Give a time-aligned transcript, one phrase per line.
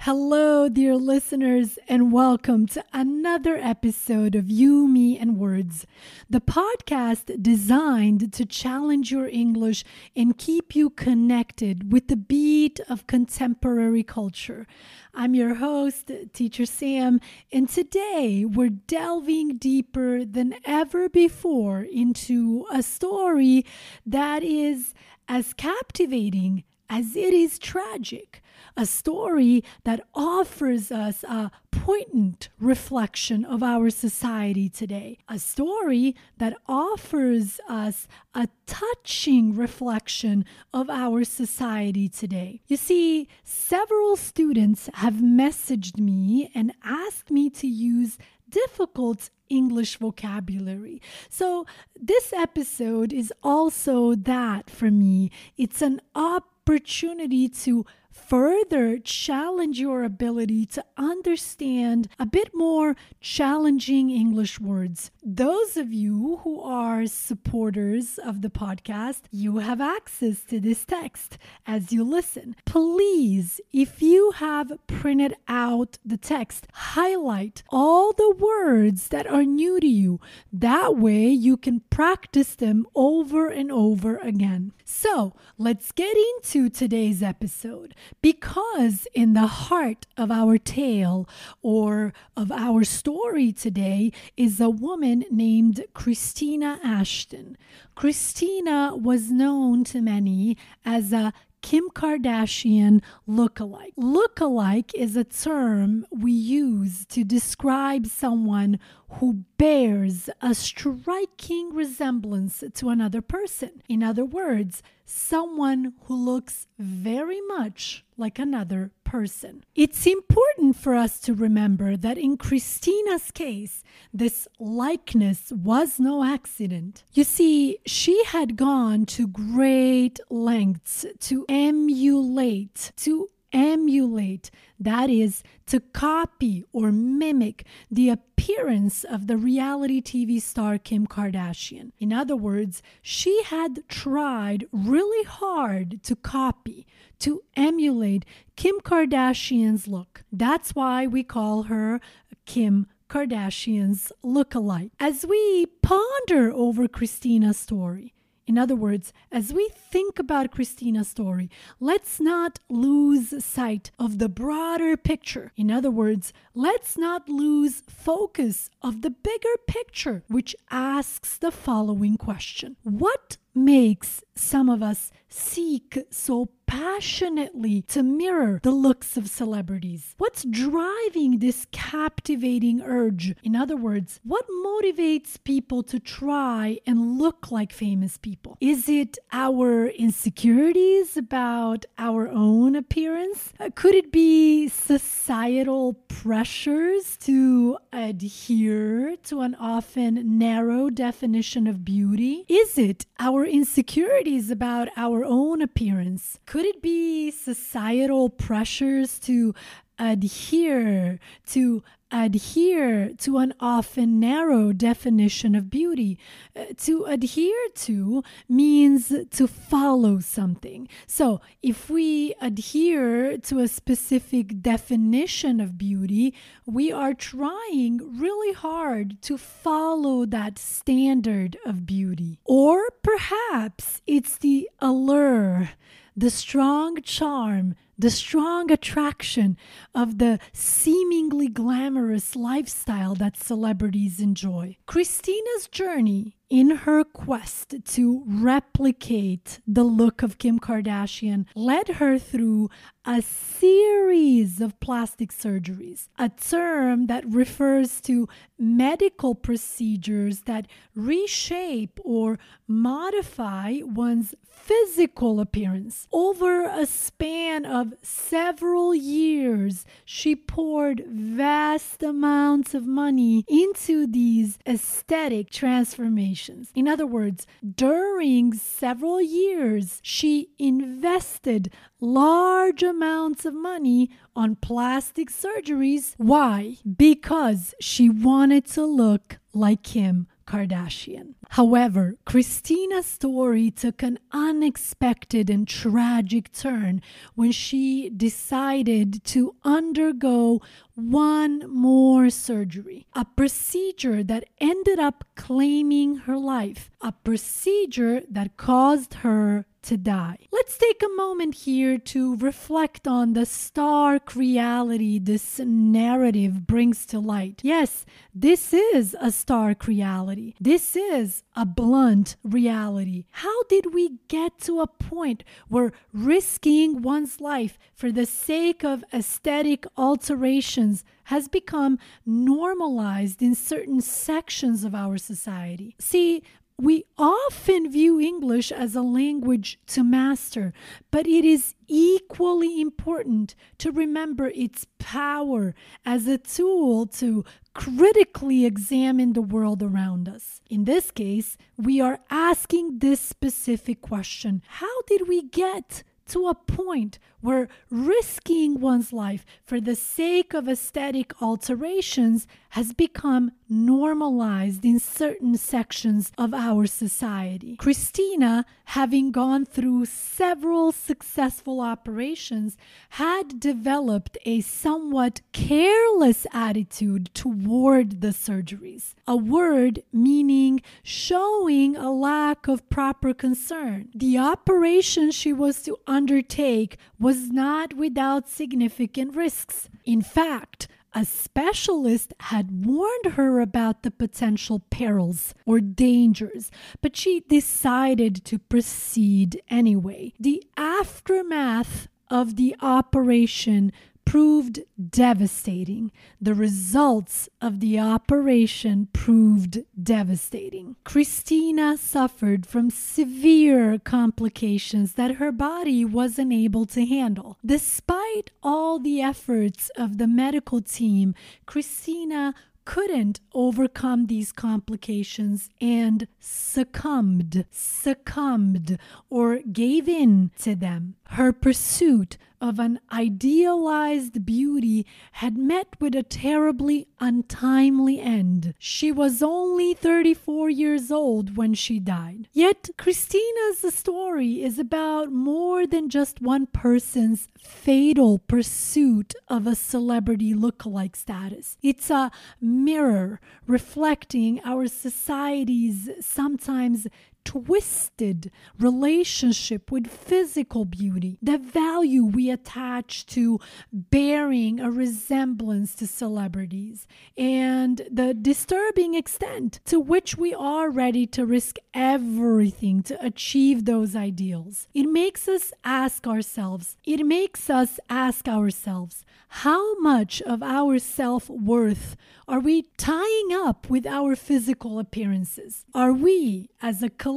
[0.00, 5.86] Hello, dear listeners, and welcome to another episode of You, Me, and Words,
[6.28, 9.82] the podcast designed to challenge your English
[10.14, 14.66] and keep you connected with the beat of contemporary culture.
[15.14, 17.18] I'm your host, Teacher Sam,
[17.50, 23.64] and today we're delving deeper than ever before into a story
[24.04, 24.92] that is
[25.28, 28.42] as captivating as it is tragic
[28.76, 36.56] a story that offers us a poignant reflection of our society today, a story that
[36.66, 42.62] offers us a touching reflection of our society today.
[42.66, 51.02] You see, several students have messaged me and asked me to use difficult English vocabulary.
[51.28, 55.30] So, this episode is also that for me.
[55.56, 57.84] It's an opportunity to
[58.14, 65.10] further challenge your ability to understand a bit more challenging English words.
[65.22, 71.38] Those of you who are supporters of the podcast, you have access to this text
[71.66, 72.54] as you listen.
[72.64, 79.80] Please, if you have printed out the text, highlight all the words that are new
[79.80, 80.20] to you.
[80.52, 84.72] That way you can practice them over and over again.
[84.84, 91.28] So let's get into today's episode because in the heart of our tale
[91.62, 97.56] or of our story today is a woman named Christina Ashten.
[97.94, 101.32] Christina was known to many as a
[101.64, 103.94] Kim Kardashian lookalike.
[103.98, 108.78] Lookalike is a term we use to describe someone
[109.12, 113.82] who bears a striking resemblance to another person.
[113.88, 119.62] In other words, someone who looks very much like another person.
[119.76, 127.04] It's important for us to remember that in Christina's case, this likeness was no accident.
[127.12, 135.80] You see, she had gone to great lengths to emulate, to emulate, that is, to
[135.80, 141.92] copy or mimic the appearance of the reality TV star Kim Kardashian.
[141.98, 146.86] In other words, she had tried really hard to copy,
[147.20, 148.26] to emulate
[148.56, 150.24] Kim Kardashian's look.
[150.32, 152.00] That's why we call her
[152.44, 154.90] Kim Kardashian's look-alike.
[154.98, 158.13] As we ponder over Christina's story,
[158.46, 161.50] in other words, as we think about Christina's story,
[161.80, 165.52] let's not lose sight of the broader picture.
[165.56, 172.16] In other words, let's not lose focus of the bigger picture, which asks the following
[172.16, 180.14] question What makes some of us seek so passionately to mirror the looks of celebrities?
[180.18, 183.34] What's driving this captivating urge?
[183.42, 188.56] In other words, what motivates people to try and look like famous people?
[188.60, 193.52] Is it our insecurities about our own appearance?
[193.60, 202.44] Uh, could it be societal pressures to adhere to an often narrow definition of beauty?
[202.48, 206.38] Is it our insecurities about our own appearance?
[206.46, 209.54] Could it be societal pressures to
[209.98, 211.82] adhere to
[212.14, 216.18] adhere to an often narrow definition of beauty.
[216.54, 220.88] Uh, to adhere to means to follow something.
[221.06, 226.34] So, if we adhere to a specific definition of beauty,
[226.64, 232.38] we are trying really hard to follow that standard of beauty.
[232.44, 235.70] Or perhaps it's the allure
[236.16, 239.56] the strong charm, the strong attraction
[239.94, 244.76] of the seemingly glamorous lifestyle that celebrities enjoy.
[244.86, 252.70] Christina's journey in her quest to replicate the look of Kim Kardashian, led her through
[253.04, 262.38] a series of plastic surgeries, a term that refers to medical procedures that reshape or
[262.68, 266.06] modify one's physical appearance.
[266.12, 275.50] Over a span of several years, she poured vast amounts of money into these aesthetic
[275.50, 276.43] transformations.
[276.74, 286.14] In other words, during several years, she invested large amounts of money on plastic surgeries.
[286.16, 286.76] Why?
[286.96, 291.34] Because she wanted to look like Kim Kardashian.
[291.50, 297.00] However, Christina's story took an unexpected and tragic turn
[297.34, 300.60] when she decided to undergo
[300.94, 309.14] one more surgery, a procedure that ended up claiming her life, a procedure that caused
[309.14, 310.38] her to die.
[310.50, 317.18] Let's take a moment here to reflect on the stark reality this narrative brings to
[317.18, 317.60] light.
[317.62, 318.04] Yes,
[318.34, 320.54] this is a stark reality.
[320.60, 323.26] This is a blunt reality.
[323.30, 329.04] How did we get to a point where risking one's life for the sake of
[329.12, 335.94] aesthetic alterations has become normalized in certain sections of our society?
[335.98, 336.42] See,
[336.78, 340.72] we often view English as a language to master,
[341.10, 345.74] but it is equally important to remember its power
[346.04, 347.44] as a tool to
[347.74, 350.60] critically examine the world around us.
[350.68, 356.54] In this case, we are asking this specific question How did we get to a
[356.54, 364.98] point where risking one's life for the sake of aesthetic alterations has become normalized in
[364.98, 367.76] certain sections of our society.
[367.76, 372.76] Christina, having gone through several successful operations,
[373.10, 382.68] had developed a somewhat careless attitude toward the surgeries, a word meaning showing a lack
[382.68, 384.08] of proper concern.
[384.14, 389.88] The operation she was to undertake was not without significant risks.
[390.04, 397.44] In fact, a specialist had warned her about the potential perils or dangers, but she
[397.48, 400.32] decided to proceed anyway.
[400.40, 403.92] The aftermath of the operation
[404.24, 404.80] proved
[405.10, 406.10] devastating.
[406.40, 410.96] The results of the operation proved devastating.
[411.04, 417.58] Christina suffered from severe complications that her body wasn't able to handle.
[417.64, 421.34] Despite all the efforts of the medical team,
[421.66, 422.54] Christina
[422.84, 428.98] couldn't overcome these complications and succumbed, succumbed,
[429.30, 431.14] or gave in to them.
[431.30, 438.74] Her pursuit of an idealized beauty had met with a terribly untimely end.
[438.78, 442.48] She was only 34 years old when she died.
[442.52, 450.54] Yet, Christina's story is about more than just one person's fatal pursuit of a celebrity
[450.54, 451.76] look-alike status.
[451.82, 452.30] It's a
[452.60, 457.06] mirror reflecting our society's sometimes
[457.44, 463.60] twisted relationship with physical beauty, the value we attach to
[463.92, 471.44] bearing a resemblance to celebrities, and the disturbing extent to which we are ready to
[471.44, 474.88] risk everything to achieve those ideals.
[474.94, 481.48] It makes us ask ourselves, it makes us ask ourselves, how much of our self
[481.48, 482.16] worth
[482.48, 485.84] are we tying up with our physical appearances?
[485.94, 487.33] Are we, as a collective,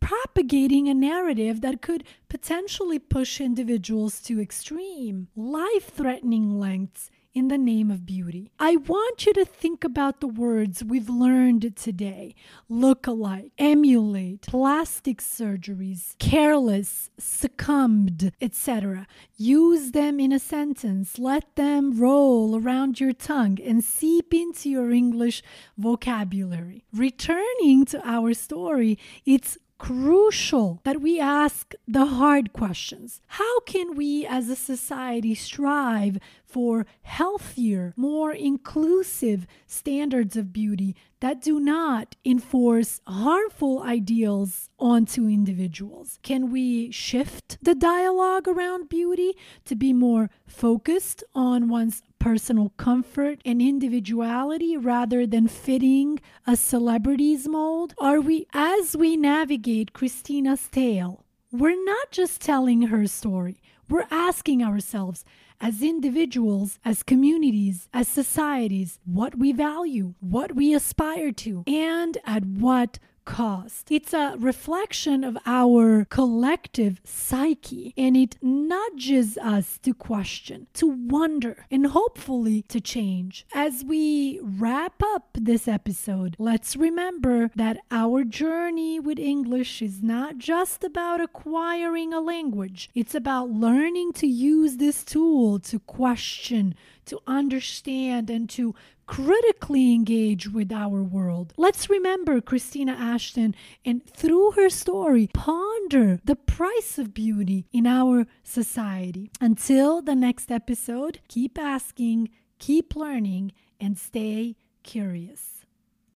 [0.00, 7.58] propagating a narrative that could potentially push individuals to extreme, life threatening lengths in the
[7.58, 8.50] name of beauty.
[8.58, 12.34] I want you to think about the words we've learned today
[12.68, 19.06] look alike, emulate, plastic surgeries, careless, succumbed, etc.
[19.36, 21.18] Use them in a sentence.
[21.18, 25.42] Let them roll around your tongue and seep into your English
[25.78, 26.84] vocabulary.
[26.92, 33.20] Returning to our story, it's crucial that we ask the hard questions.
[33.26, 41.40] How can we as a society strive for healthier, more inclusive standards of beauty that
[41.40, 46.18] do not enforce harmful ideals onto individuals?
[46.24, 53.40] Can we shift the dialogue around beauty to be more focused on one's personal comfort
[53.44, 57.94] and individuality rather than fitting a celebrity's mold?
[57.98, 64.64] Are we, as we navigate Christina's tale, we're not just telling her story, we're asking
[64.64, 65.24] ourselves,
[65.62, 72.44] as individuals, as communities, as societies, what we value, what we aspire to, and at
[72.44, 73.90] what cost.
[73.90, 81.66] It's a reflection of our collective psyche and it nudges us to question, to wonder,
[81.70, 83.46] and hopefully to change.
[83.54, 90.38] As we wrap up this episode, let's remember that our journey with English is not
[90.38, 96.74] just about acquiring a language, it's about learning to use this tool to question,
[97.06, 98.74] to understand, and to
[99.06, 101.52] critically engage with our world.
[101.56, 103.54] Let's remember Christina Ashten
[103.84, 109.30] and through her story, ponder the price of beauty in our society.
[109.40, 115.61] Until the next episode, keep asking, keep learning, and stay curious.